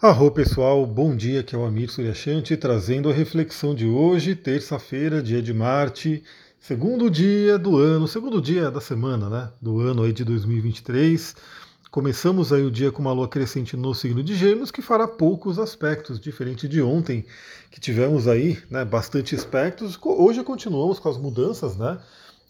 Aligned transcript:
Arro 0.00 0.30
pessoal, 0.30 0.84
bom 0.84 1.16
dia, 1.16 1.42
que 1.42 1.54
é 1.54 1.58
o 1.58 1.64
Amir 1.64 1.90
Suryashanti 1.90 2.54
trazendo 2.54 3.08
a 3.08 3.14
reflexão 3.14 3.74
de 3.74 3.86
hoje, 3.86 4.36
terça-feira, 4.36 5.22
dia 5.22 5.40
de 5.40 5.54
Marte, 5.54 6.22
segundo 6.60 7.08
dia 7.08 7.58
do 7.58 7.78
ano, 7.78 8.06
segundo 8.06 8.38
dia 8.38 8.70
da 8.70 8.78
semana, 8.78 9.30
né, 9.30 9.48
do 9.58 9.80
ano 9.80 10.02
aí 10.02 10.12
de 10.12 10.22
2023. 10.22 11.34
Começamos 11.90 12.52
aí 12.52 12.62
o 12.62 12.70
dia 12.70 12.92
com 12.92 13.00
uma 13.00 13.12
lua 13.14 13.26
crescente 13.26 13.74
no 13.74 13.94
signo 13.94 14.22
de 14.22 14.36
Gêmeos, 14.36 14.70
que 14.70 14.82
fará 14.82 15.08
poucos 15.08 15.58
aspectos, 15.58 16.20
diferente 16.20 16.68
de 16.68 16.82
ontem, 16.82 17.24
que 17.70 17.80
tivemos 17.80 18.28
aí, 18.28 18.62
né, 18.70 18.84
bastante 18.84 19.34
aspectos. 19.34 19.98
Hoje 20.04 20.44
continuamos 20.44 20.98
com 20.98 21.08
as 21.08 21.16
mudanças, 21.16 21.74
né? 21.74 21.98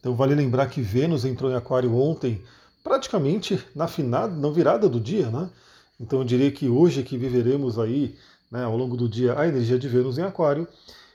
Então 0.00 0.16
vale 0.16 0.34
lembrar 0.34 0.66
que 0.66 0.82
Vênus 0.82 1.24
entrou 1.24 1.52
em 1.52 1.54
Aquário 1.54 1.94
ontem, 1.94 2.42
praticamente 2.82 3.64
na 3.72 3.86
final, 3.86 4.28
na 4.28 4.50
virada 4.50 4.88
do 4.88 4.98
dia, 4.98 5.30
né? 5.30 5.48
Então 5.98 6.18
eu 6.18 6.24
diria 6.24 6.50
que 6.50 6.68
hoje 6.68 7.02
que 7.02 7.16
viveremos 7.16 7.78
aí, 7.78 8.16
né, 8.50 8.64
ao 8.64 8.76
longo 8.76 8.96
do 8.96 9.08
dia, 9.08 9.38
a 9.38 9.48
energia 9.48 9.78
de 9.78 9.88
Vênus 9.88 10.18
em 10.18 10.22
Aquário 10.22 10.68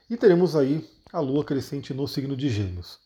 e 0.10 0.18
teremos 0.18 0.56
aí 0.56 0.90
a 1.14 1.20
Lua 1.20 1.44
crescente 1.44 1.94
no 1.94 2.08
signo 2.08 2.36
de 2.36 2.50
Gêmeos. 2.50 3.00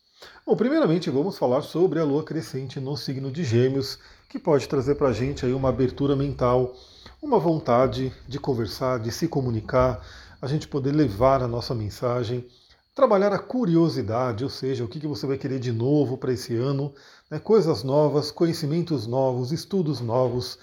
Bom, 0.45 0.55
primeiramente 0.55 1.09
vamos 1.09 1.37
falar 1.37 1.61
sobre 1.61 1.99
a 1.99 2.03
Lua 2.03 2.23
crescente 2.23 2.79
no 2.79 2.95
signo 2.95 3.31
de 3.31 3.43
Gêmeos, 3.43 3.99
que 4.29 4.39
pode 4.39 4.67
trazer 4.67 4.95
para 4.95 5.09
a 5.09 5.13
gente 5.13 5.45
aí 5.45 5.53
uma 5.53 5.69
abertura 5.69 6.15
mental, 6.15 6.73
uma 7.21 7.39
vontade 7.39 8.13
de 8.27 8.39
conversar, 8.39 8.99
de 8.99 9.11
se 9.11 9.27
comunicar, 9.27 10.05
a 10.41 10.47
gente 10.47 10.67
poder 10.67 10.93
levar 10.93 11.41
a 11.41 11.47
nossa 11.47 11.75
mensagem, 11.75 12.47
trabalhar 12.93 13.33
a 13.33 13.39
curiosidade, 13.39 14.43
ou 14.43 14.49
seja, 14.49 14.83
o 14.85 14.87
que 14.87 15.05
você 15.05 15.27
vai 15.27 15.37
querer 15.37 15.59
de 15.59 15.71
novo 15.71 16.17
para 16.17 16.31
esse 16.31 16.55
ano, 16.55 16.93
né, 17.29 17.37
coisas 17.39 17.83
novas, 17.83 18.31
conhecimentos 18.31 19.05
novos, 19.05 19.51
estudos 19.51 19.99
novos, 19.99 20.57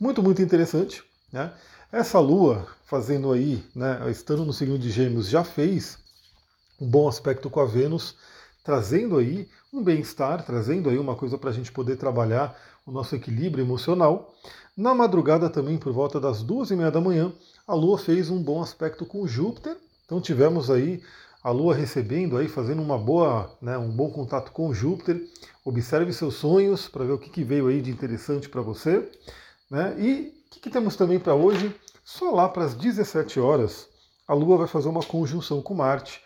muito, 0.00 0.22
muito 0.22 0.40
interessante. 0.40 1.04
Né? 1.30 1.52
Essa 1.92 2.18
lua, 2.18 2.66
fazendo 2.86 3.30
aí, 3.30 3.62
né, 3.74 4.00
estando 4.10 4.44
no 4.44 4.52
signo 4.52 4.78
de 4.78 4.90
Gêmeos, 4.90 5.28
já 5.28 5.44
fez 5.44 5.98
um 6.80 6.88
bom 6.88 7.06
aspecto 7.06 7.50
com 7.50 7.60
a 7.60 7.66
Vênus, 7.66 8.16
trazendo 8.64 9.18
aí 9.18 9.46
um 9.72 9.82
bem-estar, 9.82 10.44
trazendo 10.44 10.88
aí 10.88 10.98
uma 10.98 11.14
coisa 11.14 11.36
para 11.36 11.50
a 11.50 11.52
gente 11.52 11.70
poder 11.70 11.96
trabalhar 11.96 12.58
o 12.86 12.90
nosso 12.90 13.14
equilíbrio 13.14 13.62
emocional. 13.62 14.34
Na 14.76 14.94
madrugada 14.94 15.50
também, 15.50 15.76
por 15.76 15.92
volta 15.92 16.18
das 16.18 16.42
duas 16.42 16.70
e 16.70 16.76
meia 16.76 16.90
da 16.90 17.00
manhã, 17.00 17.32
a 17.66 17.74
Lua 17.74 17.98
fez 17.98 18.30
um 18.30 18.42
bom 18.42 18.62
aspecto 18.62 19.04
com 19.04 19.26
Júpiter. 19.26 19.76
Então 20.06 20.20
tivemos 20.20 20.70
aí 20.70 21.02
a 21.42 21.50
Lua 21.50 21.74
recebendo 21.74 22.36
aí, 22.36 22.48
fazendo 22.48 22.82
uma 22.82 22.98
boa, 22.98 23.56
né, 23.60 23.76
um 23.78 23.90
bom 23.90 24.10
contato 24.10 24.52
com 24.52 24.72
Júpiter. 24.72 25.20
Observe 25.64 26.12
seus 26.12 26.34
sonhos 26.34 26.88
para 26.88 27.04
ver 27.04 27.12
o 27.12 27.18
que, 27.18 27.30
que 27.30 27.44
veio 27.44 27.68
aí 27.68 27.80
de 27.80 27.90
interessante 27.90 28.48
para 28.48 28.62
você. 28.62 29.08
Né? 29.70 29.94
E 29.98 30.34
o 30.46 30.50
que, 30.50 30.60
que 30.60 30.70
temos 30.70 30.96
também 30.96 31.20
para 31.20 31.34
hoje? 31.34 31.74
Só 32.04 32.30
lá 32.30 32.48
para 32.48 32.64
as 32.64 32.74
17 32.74 33.38
horas, 33.38 33.88
a 34.26 34.34
Lua 34.34 34.58
vai 34.58 34.66
fazer 34.66 34.88
uma 34.88 35.02
conjunção 35.02 35.62
com 35.62 35.74
Marte, 35.74 36.20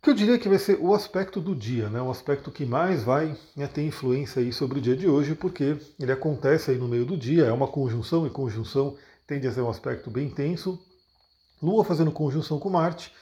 que 0.00 0.10
eu 0.10 0.14
diria 0.14 0.38
que 0.38 0.48
vai 0.48 0.58
ser 0.58 0.78
o 0.80 0.94
aspecto 0.94 1.40
do 1.40 1.54
dia, 1.54 1.88
né? 1.88 2.00
o 2.00 2.10
aspecto 2.10 2.50
que 2.50 2.64
mais 2.66 3.02
vai 3.02 3.36
né, 3.56 3.66
ter 3.66 3.82
influência 3.82 4.40
aí 4.40 4.52
sobre 4.52 4.78
o 4.78 4.82
dia 4.82 4.94
de 4.94 5.08
hoje, 5.08 5.34
porque 5.34 5.78
ele 5.98 6.12
acontece 6.12 6.70
aí 6.70 6.78
no 6.78 6.86
meio 6.86 7.06
do 7.06 7.16
dia, 7.16 7.46
é 7.46 7.52
uma 7.52 7.66
conjunção, 7.66 8.26
e 8.26 8.30
conjunção 8.30 8.96
tende 9.26 9.48
a 9.48 9.52
ser 9.52 9.62
um 9.62 9.70
aspecto 9.70 10.10
bem 10.10 10.26
intenso. 10.26 10.78
Lua 11.62 11.82
fazendo 11.84 12.12
conjunção 12.12 12.58
com 12.58 12.68
Marte, 12.68 13.12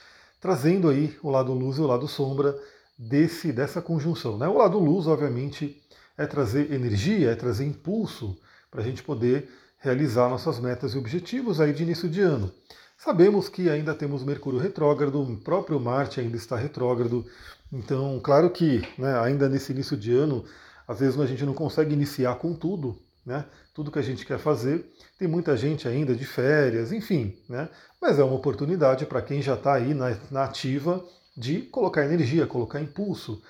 trazendo 0.41 0.89
aí 0.89 1.17
o 1.23 1.29
lado 1.29 1.53
luz 1.53 1.77
e 1.77 1.81
o 1.81 1.87
lado 1.87 2.05
sombra 2.07 2.53
desse 2.97 3.53
dessa 3.53 3.81
conjunção. 3.81 4.37
Né? 4.37 4.47
O 4.47 4.57
lado 4.57 4.77
luz, 4.77 5.07
obviamente, 5.07 5.81
é 6.17 6.27
trazer 6.27 6.71
energia, 6.73 7.31
é 7.31 7.35
trazer 7.35 7.65
impulso 7.65 8.37
para 8.73 8.81
a 8.81 8.83
gente 8.83 9.03
poder 9.03 9.47
realizar 9.77 10.27
nossas 10.27 10.59
metas 10.59 10.95
e 10.95 10.97
objetivos 10.97 11.61
aí 11.61 11.71
de 11.71 11.83
início 11.83 12.09
de 12.09 12.21
ano. 12.21 12.51
Sabemos 12.97 13.47
que 13.47 13.69
ainda 13.69 13.93
temos 13.93 14.23
Mercúrio 14.23 14.59
retrógrado, 14.59 15.21
o 15.21 15.37
próprio 15.37 15.79
Marte 15.79 16.19
ainda 16.19 16.37
está 16.37 16.55
retrógrado, 16.55 17.23
então, 17.71 18.19
claro 18.21 18.49
que 18.49 18.83
né, 18.97 19.19
ainda 19.19 19.47
nesse 19.47 19.71
início 19.71 19.95
de 19.95 20.11
ano, 20.11 20.43
às 20.87 20.99
vezes 20.99 21.19
a 21.19 21.25
gente 21.27 21.45
não 21.45 21.53
consegue 21.53 21.93
iniciar 21.93 22.35
com 22.35 22.53
tudo, 22.53 22.99
né? 23.25 23.45
Tudo 23.73 23.91
que 23.91 23.99
a 23.99 24.03
gente 24.03 24.25
quer 24.25 24.37
fazer. 24.37 24.85
Tem 25.17 25.27
muita 25.27 25.55
gente 25.55 25.87
ainda 25.87 26.15
de 26.15 26.25
férias, 26.25 26.91
enfim, 26.91 27.35
né? 27.49 27.69
Mas 28.01 28.19
é 28.19 28.23
uma 28.23 28.35
oportunidade 28.35 29.05
para 29.05 29.21
quem 29.21 29.41
já 29.41 29.55
está 29.55 29.73
aí 29.73 29.93
na, 29.93 30.15
na 30.29 30.43
ativa 30.43 31.03
de 31.35 31.61
colocar 31.61 32.05
energia, 32.05 32.45
colocar 32.45 32.79
impulso. 32.79 33.41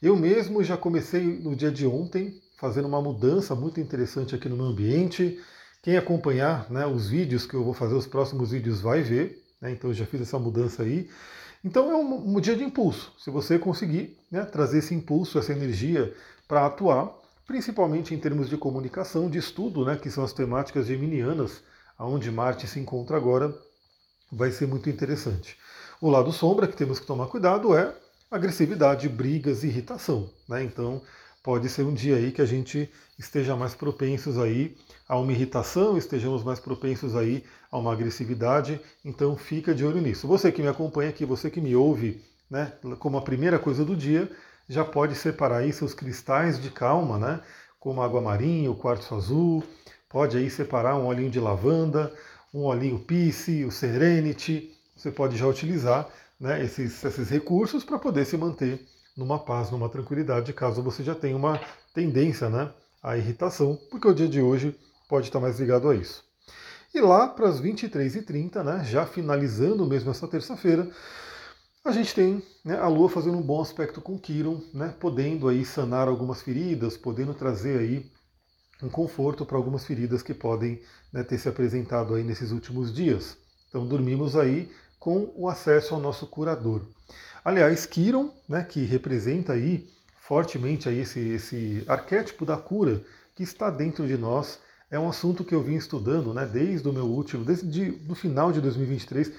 Eu 0.00 0.16
mesmo 0.16 0.62
já 0.62 0.76
comecei 0.76 1.40
no 1.40 1.56
dia 1.56 1.70
de 1.70 1.86
ontem 1.86 2.40
fazendo 2.62 2.86
uma 2.86 3.02
mudança 3.02 3.56
muito 3.56 3.80
interessante 3.80 4.36
aqui 4.36 4.48
no 4.48 4.56
meu 4.56 4.66
ambiente. 4.66 5.36
Quem 5.82 5.96
acompanhar 5.96 6.70
né, 6.70 6.86
os 6.86 7.08
vídeos 7.08 7.44
que 7.44 7.54
eu 7.54 7.64
vou 7.64 7.74
fazer, 7.74 7.96
os 7.96 8.06
próximos 8.06 8.52
vídeos, 8.52 8.80
vai 8.80 9.02
ver. 9.02 9.44
Né, 9.60 9.72
então 9.72 9.90
eu 9.90 9.94
já 9.94 10.06
fiz 10.06 10.20
essa 10.20 10.38
mudança 10.38 10.84
aí. 10.84 11.10
Então 11.64 11.90
é 11.90 11.96
um, 11.96 12.36
um 12.36 12.40
dia 12.40 12.54
de 12.54 12.62
impulso. 12.62 13.12
Se 13.18 13.30
você 13.30 13.58
conseguir 13.58 14.16
né, 14.30 14.44
trazer 14.44 14.78
esse 14.78 14.94
impulso, 14.94 15.40
essa 15.40 15.50
energia 15.50 16.14
para 16.46 16.64
atuar, 16.64 17.12
principalmente 17.48 18.14
em 18.14 18.18
termos 18.18 18.48
de 18.48 18.56
comunicação, 18.56 19.28
de 19.28 19.38
estudo, 19.38 19.84
né, 19.84 19.96
que 19.96 20.08
são 20.08 20.22
as 20.22 20.32
temáticas 20.32 20.86
geminianas, 20.86 21.64
aonde 21.98 22.30
Marte 22.30 22.68
se 22.68 22.78
encontra 22.78 23.16
agora, 23.16 23.52
vai 24.30 24.52
ser 24.52 24.68
muito 24.68 24.88
interessante. 24.88 25.58
O 26.00 26.08
lado 26.08 26.30
sombra 26.30 26.68
que 26.68 26.76
temos 26.76 27.00
que 27.00 27.06
tomar 27.06 27.26
cuidado 27.26 27.76
é 27.76 27.92
agressividade, 28.30 29.08
brigas, 29.08 29.64
irritação. 29.64 30.30
Né? 30.48 30.62
Então, 30.62 31.02
pode 31.42 31.68
ser 31.68 31.82
um 31.82 31.92
dia 31.92 32.16
aí 32.16 32.30
que 32.30 32.40
a 32.40 32.46
gente 32.46 32.90
esteja 33.18 33.56
mais 33.56 33.74
propensos 33.74 34.38
aí 34.38 34.76
a 35.08 35.18
uma 35.18 35.32
irritação, 35.32 35.98
estejamos 35.98 36.44
mais 36.44 36.60
propensos 36.60 37.16
aí 37.16 37.44
a 37.70 37.78
uma 37.78 37.92
agressividade, 37.92 38.80
então 39.04 39.36
fica 39.36 39.74
de 39.74 39.84
olho 39.84 40.00
nisso. 40.00 40.28
Você 40.28 40.52
que 40.52 40.62
me 40.62 40.68
acompanha 40.68 41.10
aqui, 41.10 41.24
você 41.24 41.50
que 41.50 41.60
me 41.60 41.74
ouve, 41.74 42.22
né, 42.50 42.72
como 42.98 43.16
a 43.16 43.22
primeira 43.22 43.58
coisa 43.58 43.84
do 43.84 43.96
dia, 43.96 44.30
já 44.68 44.84
pode 44.84 45.14
separar 45.14 45.58
aí 45.58 45.72
seus 45.72 45.92
cristais 45.92 46.60
de 46.60 46.70
calma, 46.70 47.18
né, 47.18 47.40
como 47.80 48.02
água 48.02 48.20
marinha, 48.20 48.70
o 48.70 48.76
quartzo 48.76 49.14
azul, 49.14 49.64
pode 50.08 50.36
aí 50.36 50.48
separar 50.48 50.96
um 50.96 51.06
olhinho 51.06 51.30
de 51.30 51.40
lavanda, 51.40 52.12
um 52.54 52.64
olhinho 52.64 52.98
Peace, 52.98 53.64
o 53.64 53.70
Serenity, 53.70 54.72
você 54.94 55.10
pode 55.10 55.36
já 55.36 55.46
utilizar 55.46 56.08
né, 56.38 56.62
esses, 56.62 57.02
esses 57.02 57.28
recursos 57.28 57.82
para 57.82 57.98
poder 57.98 58.24
se 58.24 58.36
manter 58.36 58.86
numa 59.16 59.38
paz, 59.38 59.70
numa 59.70 59.88
tranquilidade, 59.88 60.52
caso 60.52 60.82
você 60.82 61.02
já 61.02 61.14
tenha 61.14 61.36
uma 61.36 61.60
tendência 61.94 62.48
né, 62.48 62.72
à 63.02 63.16
irritação, 63.16 63.78
porque 63.90 64.08
o 64.08 64.14
dia 64.14 64.28
de 64.28 64.40
hoje 64.40 64.78
pode 65.08 65.26
estar 65.26 65.40
mais 65.40 65.58
ligado 65.58 65.88
a 65.88 65.94
isso. 65.94 66.24
E 66.94 67.00
lá 67.00 67.28
para 67.28 67.48
as 67.48 67.60
23h30, 67.60 68.62
né, 68.62 68.84
já 68.84 69.06
finalizando 69.06 69.86
mesmo 69.86 70.10
essa 70.10 70.28
terça-feira, 70.28 70.90
a 71.84 71.90
gente 71.90 72.14
tem 72.14 72.42
né, 72.64 72.78
a 72.78 72.86
Lua 72.86 73.08
fazendo 73.08 73.38
um 73.38 73.42
bom 73.42 73.60
aspecto 73.60 74.00
com 74.00 74.18
Quiron, 74.18 74.60
né, 74.72 74.94
podendo 75.00 75.48
aí 75.48 75.64
sanar 75.64 76.06
algumas 76.06 76.42
feridas, 76.42 76.96
podendo 76.96 77.34
trazer 77.34 77.78
aí 77.78 78.10
um 78.82 78.88
conforto 78.88 79.46
para 79.46 79.56
algumas 79.56 79.84
feridas 79.84 80.22
que 80.22 80.34
podem 80.34 80.82
né, 81.12 81.22
ter 81.22 81.38
se 81.38 81.48
apresentado 81.48 82.14
aí 82.14 82.22
nesses 82.22 82.50
últimos 82.50 82.92
dias. 82.92 83.36
Então 83.68 83.86
dormimos 83.86 84.36
aí 84.36 84.70
com 84.98 85.32
o 85.34 85.48
acesso 85.48 85.94
ao 85.94 86.00
nosso 86.00 86.26
curador. 86.26 86.82
Aliás, 87.44 87.86
Kiron, 87.86 88.32
né, 88.48 88.62
que 88.62 88.84
representa 88.84 89.54
aí 89.54 89.90
fortemente 90.20 90.88
aí 90.88 91.00
esse, 91.00 91.18
esse 91.18 91.84
arquétipo 91.88 92.46
da 92.46 92.56
cura 92.56 93.02
que 93.34 93.42
está 93.42 93.68
dentro 93.68 94.06
de 94.06 94.16
nós, 94.16 94.60
é 94.88 94.98
um 94.98 95.08
assunto 95.08 95.44
que 95.44 95.52
eu 95.52 95.60
vim 95.60 95.74
estudando 95.74 96.32
né, 96.32 96.46
desde 96.46 96.88
o 96.88 96.92
meu 96.92 97.06
último, 97.06 97.44
desde 97.44 98.00
o 98.08 98.14
final 98.14 98.52
de 98.52 98.60
2023. 98.60 99.32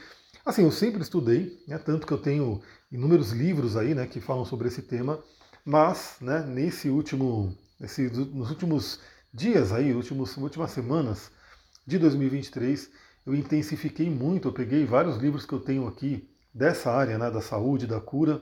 Assim, 0.45 0.63
eu 0.63 0.71
sempre 0.71 1.01
estudei, 1.01 1.57
né, 1.65 1.77
tanto 1.77 2.05
que 2.05 2.11
eu 2.11 2.17
tenho 2.17 2.61
inúmeros 2.91 3.31
livros 3.31 3.77
aí 3.77 3.95
né, 3.95 4.05
que 4.05 4.19
falam 4.19 4.43
sobre 4.43 4.67
esse 4.67 4.81
tema, 4.81 5.23
mas 5.63 6.17
né, 6.19 6.41
nesse 6.41 6.89
último, 6.89 7.57
nesse, 7.79 8.09
nos 8.09 8.49
últimos 8.49 8.99
dias 9.33 9.71
aí, 9.71 9.93
últimos, 9.93 10.35
últimas 10.35 10.71
semanas 10.71 11.31
de 11.87 11.97
2023, 11.97 12.89
eu 13.25 13.33
intensifiquei 13.33 14.09
muito, 14.09 14.49
eu 14.49 14.53
peguei 14.53 14.85
vários 14.85 15.15
livros 15.15 15.45
que 15.45 15.53
eu 15.53 15.61
tenho 15.61 15.87
aqui 15.87 16.32
dessa 16.53 16.91
área 16.91 17.17
né, 17.17 17.31
da 17.31 17.41
saúde, 17.41 17.87
da 17.87 17.99
cura, 17.99 18.41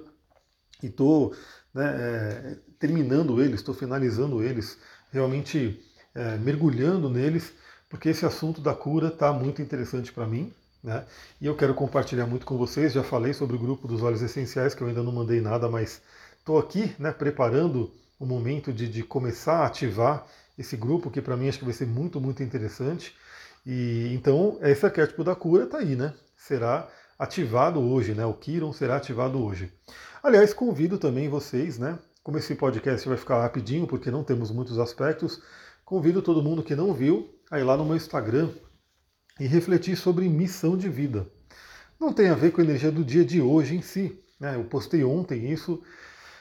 e 0.84 0.88
estou 0.88 1.34
né, 1.74 1.86
é, 1.86 2.58
terminando 2.80 3.42
eles, 3.42 3.60
estou 3.60 3.74
finalizando 3.74 4.44
eles, 4.44 4.78
realmente 5.12 5.80
é, 6.14 6.38
mergulhando 6.38 7.10
neles, 7.10 7.54
porque 7.90 8.10
esse 8.10 8.26
assunto 8.26 8.62
da 8.62 8.74
cura 8.74 9.08
está 9.08 9.32
muito 9.32 9.62
interessante 9.62 10.12
para 10.12 10.26
mim. 10.26 10.54
Né? 10.84 11.06
E 11.40 11.46
eu 11.46 11.56
quero 11.56 11.74
compartilhar 11.74 12.26
muito 12.26 12.46
com 12.46 12.58
vocês. 12.58 12.94
Já 12.94 13.04
falei 13.04 13.34
sobre 13.34 13.56
o 13.56 13.60
grupo 13.60 13.88
dos 13.88 14.02
óleos 14.02 14.22
essenciais, 14.22 14.74
que 14.74 14.82
eu 14.82 14.88
ainda 14.88 15.04
não 15.04 15.12
mandei 15.12 15.42
nada, 15.42 15.70
mas 15.70 16.02
estou 16.40 16.58
aqui 16.58 16.96
né, 16.98 17.12
preparando 17.12 17.92
o 18.20 18.26
momento 18.26 18.72
de, 18.72 18.88
de 18.88 19.04
começar 19.04 19.60
a 19.60 19.66
ativar 19.68 20.26
esse 20.58 20.78
grupo, 20.78 21.10
que 21.10 21.22
para 21.22 21.36
mim 21.36 21.50
acho 21.50 21.60
que 21.60 21.66
vai 21.66 21.74
ser 21.74 21.88
muito, 21.88 22.20
muito 22.20 22.44
interessante. 22.44 23.16
E 23.66 24.12
então 24.14 24.58
esse 24.62 24.86
arquétipo 24.86 25.24
da 25.24 25.36
cura 25.36 25.66
está 25.66 25.80
aí, 25.80 25.96
né? 25.96 26.14
Será 26.38 26.88
ativado 27.22 27.80
hoje, 27.80 28.16
né? 28.16 28.26
O 28.26 28.34
Kiron 28.34 28.74
será 28.74 28.96
ativado 28.96 29.40
hoje. 29.40 29.72
Aliás, 30.24 30.56
convido 30.56 30.98
também 30.98 31.30
vocês, 31.30 31.78
né? 31.78 32.00
Como 32.24 32.40
esse 32.40 32.56
podcast 32.56 33.08
vai 33.08 33.16
ficar 33.16 33.40
rapidinho, 33.40 33.86
porque 33.86 34.10
não 34.10 34.24
temos 34.24 34.50
muitos 34.50 34.80
aspectos, 34.80 35.40
convido 35.86 36.24
todo 36.24 36.42
mundo 36.42 36.64
que 36.64 36.76
não 36.76 36.96
viu 36.96 37.30
a 37.52 37.60
ir 37.60 37.64
lá 37.64 37.78
no 37.78 37.86
meu 37.86 37.96
Instagram. 37.96 38.50
e 39.40 39.46
refletir 39.46 39.96
sobre 39.96 40.28
missão 40.28 40.76
de 40.76 40.90
vida. 40.90 41.28
Não 42.00 42.12
tem 42.12 42.30
a 42.30 42.36
ver 42.36 42.52
com 42.52 42.62
a 42.62 42.64
energia 42.64 42.92
do 42.92 43.04
dia 43.04 43.24
de 43.24 43.40
hoje 43.40 43.76
em 43.76 43.82
si. 43.82 44.20
Né? 44.40 44.56
Eu 44.56 44.64
postei 44.64 45.04
ontem 45.04 45.52
isso, 45.52 45.82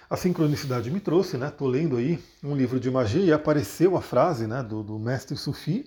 a 0.08 0.16
sincronicidade 0.16 0.90
me 0.90 0.98
trouxe, 0.98 1.36
né? 1.36 1.50
Tô 1.50 1.66
lendo 1.66 1.98
aí 1.98 2.18
um 2.42 2.56
livro 2.56 2.80
de 2.80 2.90
magia 2.90 3.22
e 3.22 3.32
apareceu 3.32 3.96
a 3.96 4.02
frase 4.02 4.46
né, 4.46 4.62
do, 4.62 4.82
do 4.82 4.98
mestre 4.98 5.36
Sufi. 5.36 5.86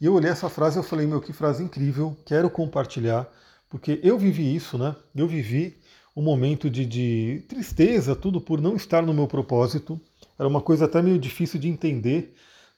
E 0.00 0.06
eu 0.06 0.12
olhei 0.12 0.30
essa 0.30 0.48
frase 0.48 0.78
e 0.78 0.82
falei, 0.82 1.06
meu, 1.06 1.20
que 1.20 1.32
frase 1.32 1.62
incrível, 1.62 2.16
quero 2.26 2.50
compartilhar, 2.50 3.28
porque 3.68 4.00
eu 4.02 4.18
vivi 4.18 4.54
isso, 4.54 4.78
né? 4.78 4.94
Eu 5.14 5.26
vivi 5.26 5.76
um 6.16 6.22
momento 6.22 6.70
de, 6.70 6.86
de 6.86 7.44
tristeza, 7.48 8.14
tudo 8.14 8.40
por 8.40 8.60
não 8.60 8.76
estar 8.76 9.02
no 9.02 9.12
meu 9.12 9.26
propósito. 9.26 10.00
Era 10.38 10.48
uma 10.48 10.60
coisa 10.60 10.84
até 10.84 11.02
meio 11.02 11.18
difícil 11.18 11.58
de 11.58 11.68
entender. 11.68 12.34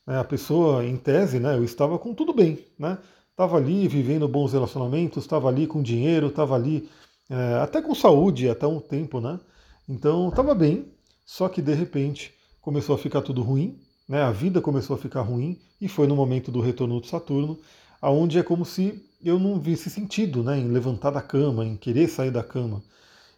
Né? 0.06 0.18
A 0.18 0.24
pessoa, 0.24 0.84
em 0.84 0.96
tese, 0.96 1.38
né, 1.38 1.56
eu 1.56 1.64
estava 1.64 1.98
com 1.98 2.14
tudo 2.14 2.32
bem, 2.32 2.58
né? 2.78 2.98
Estava 3.30 3.58
ali 3.58 3.86
vivendo 3.86 4.26
bons 4.26 4.54
relacionamentos, 4.54 5.22
estava 5.22 5.48
ali 5.48 5.66
com 5.66 5.82
dinheiro, 5.82 6.28
estava 6.28 6.54
ali 6.54 6.88
é, 7.28 7.58
até 7.60 7.82
com 7.82 7.94
saúde 7.94 8.48
até 8.48 8.66
um 8.66 8.80
tempo, 8.80 9.20
né? 9.20 9.38
Então 9.86 10.30
estava 10.30 10.54
bem, 10.54 10.86
só 11.24 11.46
que 11.48 11.60
de 11.60 11.74
repente 11.74 12.32
começou 12.62 12.94
a 12.94 12.98
ficar 12.98 13.20
tudo 13.20 13.42
ruim, 13.42 13.78
né? 14.08 14.22
A 14.22 14.32
vida 14.32 14.62
começou 14.62 14.96
a 14.96 14.98
ficar 14.98 15.20
ruim 15.20 15.58
e 15.78 15.86
foi 15.86 16.06
no 16.06 16.16
momento 16.16 16.50
do 16.50 16.60
retorno 16.60 16.98
de 16.98 17.08
Saturno, 17.08 17.58
aonde 18.00 18.38
é 18.38 18.42
como 18.42 18.64
se 18.64 19.02
eu 19.24 19.38
não 19.38 19.58
visse 19.58 19.90
sentido, 19.90 20.42
né? 20.42 20.58
Em 20.58 20.68
levantar 20.68 21.10
da 21.10 21.22
cama, 21.22 21.64
em 21.64 21.76
querer 21.76 22.08
sair 22.08 22.30
da 22.30 22.42
cama. 22.42 22.82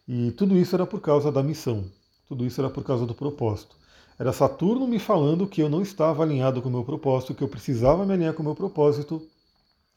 E 0.06 0.30
tudo 0.32 0.56
isso 0.56 0.74
era 0.74 0.86
por 0.86 1.00
causa 1.00 1.30
da 1.30 1.42
missão, 1.42 1.84
tudo 2.26 2.46
isso 2.46 2.60
era 2.60 2.70
por 2.70 2.82
causa 2.82 3.06
do 3.06 3.14
propósito. 3.14 3.76
Era 4.18 4.32
Saturno 4.32 4.86
me 4.86 4.98
falando 4.98 5.46
que 5.46 5.62
eu 5.62 5.68
não 5.68 5.80
estava 5.80 6.22
alinhado 6.22 6.60
com 6.60 6.68
o 6.68 6.72
meu 6.72 6.84
propósito, 6.84 7.34
que 7.34 7.42
eu 7.42 7.48
precisava 7.48 8.04
me 8.04 8.12
alinhar 8.12 8.34
com 8.34 8.42
o 8.42 8.44
meu 8.44 8.54
propósito 8.54 9.22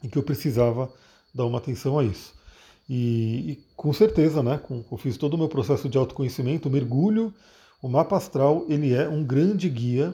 e 0.03 0.07
que 0.07 0.17
eu 0.17 0.23
precisava 0.23 0.91
dar 1.33 1.45
uma 1.45 1.57
atenção 1.57 1.97
a 1.97 2.03
isso. 2.03 2.33
E, 2.87 3.51
e 3.51 3.63
com 3.75 3.91
certeza, 3.93 4.43
né, 4.43 4.57
com, 4.57 4.83
eu 4.91 4.97
fiz 4.97 5.17
todo 5.17 5.33
o 5.33 5.37
meu 5.37 5.47
processo 5.47 5.89
de 5.89 5.97
autoconhecimento, 5.97 6.69
mergulho, 6.69 7.33
o 7.81 7.87
mapa 7.87 8.15
astral 8.15 8.65
ele 8.69 8.93
é 8.93 9.09
um 9.09 9.23
grande 9.23 9.67
guia. 9.69 10.13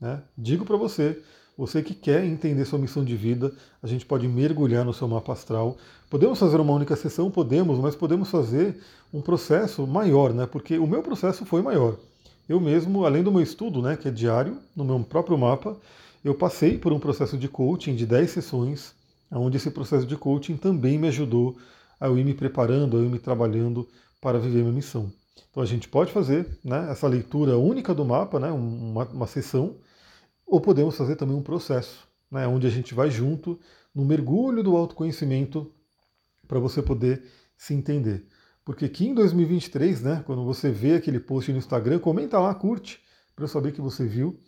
Né? 0.00 0.22
Digo 0.36 0.64
para 0.64 0.76
você, 0.76 1.20
você 1.58 1.82
que 1.82 1.92
quer 1.92 2.24
entender 2.24 2.64
sua 2.64 2.78
missão 2.78 3.04
de 3.04 3.16
vida, 3.16 3.52
a 3.82 3.86
gente 3.88 4.06
pode 4.06 4.28
mergulhar 4.28 4.84
no 4.84 4.94
seu 4.94 5.08
mapa 5.08 5.32
astral. 5.32 5.76
Podemos 6.08 6.38
fazer 6.38 6.60
uma 6.60 6.72
única 6.72 6.94
sessão? 6.94 7.32
Podemos, 7.32 7.80
mas 7.80 7.96
podemos 7.96 8.30
fazer 8.30 8.80
um 9.12 9.20
processo 9.20 9.84
maior, 9.84 10.32
né? 10.32 10.46
Porque 10.46 10.78
o 10.78 10.86
meu 10.86 11.02
processo 11.02 11.44
foi 11.44 11.60
maior. 11.60 11.96
Eu 12.48 12.60
mesmo, 12.60 13.04
além 13.04 13.24
do 13.24 13.32
meu 13.32 13.42
estudo, 13.42 13.82
né, 13.82 13.96
que 13.96 14.06
é 14.06 14.10
diário, 14.10 14.58
no 14.74 14.84
meu 14.84 15.00
próprio 15.00 15.36
mapa, 15.36 15.76
eu 16.24 16.32
passei 16.32 16.78
por 16.78 16.92
um 16.92 17.00
processo 17.00 17.36
de 17.36 17.48
coaching 17.48 17.96
de 17.96 18.06
10 18.06 18.30
sessões, 18.30 18.94
onde 19.30 19.56
esse 19.56 19.70
processo 19.70 20.06
de 20.06 20.16
coaching 20.16 20.56
também 20.56 20.96
me 20.96 21.08
ajudou 21.08 21.56
a 22.00 22.06
eu 22.06 22.16
ir 22.16 22.24
me 22.24 22.34
preparando, 22.34 22.96
a 22.96 23.00
eu 23.00 23.06
ir 23.06 23.10
me 23.10 23.18
trabalhando 23.18 23.86
para 24.20 24.38
viver 24.38 24.60
minha 24.60 24.72
missão. 24.72 25.12
Então 25.50 25.60
a 25.60 25.66
gente 25.66 25.88
pode 25.88 26.12
fazer 26.12 26.46
né, 26.64 26.86
essa 26.88 27.08
leitura 27.08 27.58
única 27.58 27.92
do 27.92 28.04
mapa, 28.04 28.38
né, 28.38 28.50
uma, 28.52 29.04
uma 29.06 29.26
sessão, 29.26 29.74
ou 30.48 30.60
podemos 30.60 30.96
fazer 30.96 31.16
também 31.16 31.36
um 31.36 31.42
processo, 31.42 32.08
né, 32.30 32.46
onde 32.46 32.66
a 32.66 32.70
gente 32.70 32.94
vai 32.94 33.10
junto 33.10 33.60
no 33.94 34.04
mergulho 34.04 34.62
do 34.62 34.76
autoconhecimento 34.76 35.70
para 36.46 36.58
você 36.58 36.82
poder 36.82 37.22
se 37.56 37.74
entender. 37.74 38.26
Porque 38.64 38.86
aqui 38.86 39.06
em 39.06 39.14
2023, 39.14 40.02
né, 40.02 40.22
quando 40.26 40.44
você 40.44 40.70
vê 40.70 40.94
aquele 40.94 41.20
post 41.20 41.52
no 41.52 41.58
Instagram, 41.58 41.98
comenta 41.98 42.38
lá, 42.38 42.54
curte, 42.54 43.00
para 43.34 43.44
eu 43.44 43.48
saber 43.48 43.72
que 43.72 43.80
você 43.80 44.06
viu. 44.06 44.40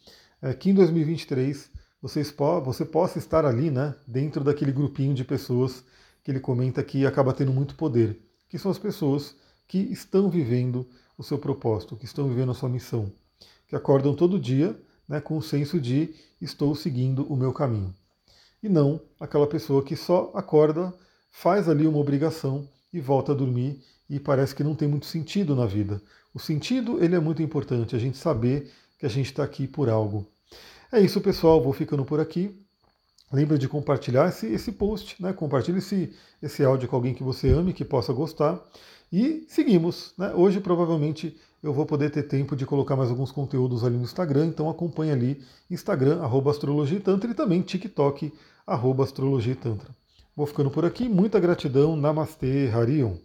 É, 0.43 0.55
que 0.55 0.71
em 0.71 0.75
2023 0.75 1.71
você, 2.01 2.23
você 2.65 2.85
possa 2.85 3.19
estar 3.19 3.45
ali, 3.45 3.71
né, 3.71 3.95
dentro 4.07 4.43
daquele 4.43 4.73
grupinho 4.73 5.15
de 5.15 5.23
pessoas 5.23 5.85
que 6.25 6.31
ele 6.31 6.41
comenta 6.41 6.83
que 6.83 7.05
acaba 7.05 7.33
tendo 7.33 7.53
muito 7.53 7.75
poder, 7.75 8.19
que 8.49 8.59
são 8.59 8.71
as 8.71 8.79
pessoas 8.79 9.37
que 9.69 9.79
estão 9.79 10.31
vivendo 10.31 10.89
o 11.17 11.23
seu 11.23 11.39
propósito, 11.39 11.97
que 11.97 12.07
estão 12.07 12.27
vivendo 12.29 12.53
a 12.53 12.55
sua 12.55 12.69
missão, 12.69 13.13
que 13.69 13.77
acordam 13.77 14.15
todo 14.15 14.41
dia 14.41 14.79
né, 15.11 15.21
com 15.21 15.37
o 15.37 15.43
senso 15.43 15.81
de 15.81 16.15
estou 16.41 16.73
seguindo 16.77 17.25
o 17.25 17.37
meu 17.37 17.53
caminho. 17.53 17.93
E 18.63 18.69
não 18.69 19.01
aquela 19.19 19.49
pessoa 19.49 19.83
que 19.83 19.97
só 19.97 20.31
acorda, 20.37 20.95
faz 21.33 21.69
ali 21.69 21.85
uma 21.85 21.99
obrigação 21.99 22.69
e 22.93 23.01
volta 23.01 23.33
a 23.33 23.35
dormir 23.35 23.83
e 24.09 24.21
parece 24.21 24.55
que 24.55 24.63
não 24.63 24.77
tem 24.77 24.87
muito 24.87 25.07
sentido 25.07 25.57
na 25.57 25.67
vida. 25.67 26.01
O 26.33 26.39
sentido 26.39 27.03
ele 27.03 27.17
é 27.17 27.21
muito 27.21 27.43
importante, 27.43 27.97
a 27.97 27.99
gente 27.99 28.17
saber 28.17 28.71
que 29.01 29.05
a 29.05 29.09
gente 29.09 29.27
está 29.27 29.43
aqui 29.43 29.67
por 29.67 29.89
algo. 29.89 30.25
É 30.93 31.01
isso, 31.01 31.21
pessoal. 31.21 31.61
Vou 31.61 31.73
ficando 31.73 32.05
por 32.05 32.21
aqui. 32.21 32.57
Lembre 33.33 33.59
de 33.59 33.69
compartilhar 33.69 34.29
esse, 34.29 34.47
esse 34.47 34.73
post, 34.73 35.21
né? 35.23 35.33
compartilhe 35.33 35.79
esse, 35.79 36.13
esse 36.43 36.65
áudio 36.65 36.89
com 36.89 36.97
alguém 36.97 37.15
que 37.15 37.23
você 37.23 37.49
ame, 37.49 37.73
que 37.73 37.85
possa 37.85 38.13
gostar. 38.13 38.61
E 39.13 39.45
seguimos. 39.49 40.13
Né? 40.19 40.33
Hoje 40.35 40.61
provavelmente 40.61 41.37
eu 41.63 41.73
vou 41.73 41.85
poder 41.85 42.11
ter 42.11 42.23
tempo 42.23 42.57
de 42.57 42.65
colocar 42.65 42.97
mais 42.97 43.11
alguns 43.11 43.31
conteúdos 43.31 43.85
ali 43.85 43.97
no 43.97 44.05
Instagram, 44.05 44.47
então 44.47 44.71
acompanhe 44.71 45.13
ali 45.13 45.43
Instagram, 45.71 46.23
arroba 46.23 46.51
Astrologia 46.51 47.01
Tantra, 47.01 47.31
e 47.31 47.35
também 47.35 47.61
TikTok, 47.61 48.33
arroba 48.67 49.05
Astrologia 49.05 49.55
Tantra. 49.55 49.95
Vou 50.35 50.47
ficando 50.47 50.71
por 50.71 50.85
aqui, 50.85 51.09
muita 51.09 51.39
gratidão, 51.39 51.97
Namastê, 51.97 52.71
Harion. 52.73 53.17